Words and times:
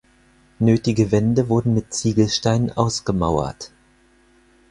Nötige 0.57 1.11
Wände 1.11 1.47
wurden 1.47 1.75
mit 1.75 1.93
Ziegelsteinen 1.93 2.71
ausgemauert. 2.75 3.71